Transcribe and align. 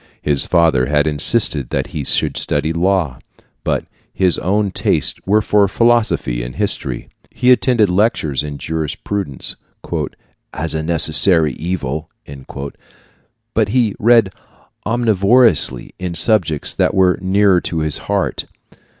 His 0.23 0.47
father 0.47 0.87
had 0.87 1.05
insisted 1.05 1.69
that 1.69 1.87
he 1.93 2.03
should 2.03 2.35
study 2.35 2.73
law; 2.73 3.19
but 3.63 3.85
his 4.11 4.39
own 4.39 4.71
tastes 4.71 5.19
were 5.27 5.43
for 5.43 5.67
philosophy 5.67 6.41
and 6.41 6.55
history. 6.55 7.07
He 7.29 7.51
attended 7.51 7.87
lectures 7.87 8.41
in 8.41 8.57
jurisprudence 8.57 9.57
"as 10.55 10.73
a 10.73 10.81
necessary 10.81 11.53
evil," 11.53 12.09
but 13.53 13.69
he 13.69 13.93
read 13.99 14.33
omnivorously 14.87 15.91
in 15.99 16.15
subjects 16.15 16.73
that 16.73 16.95
were 16.95 17.19
nearer 17.21 17.61
to 17.61 17.81
his 17.81 17.99
heart. 18.09 18.45